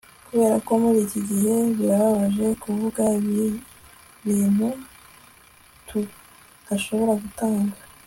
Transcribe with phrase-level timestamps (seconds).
[0.27, 3.45] kuberako muriki gihe birababaje kuvuga ibi
[4.23, 4.67] nibintu
[5.87, 7.77] tudashobora gutanga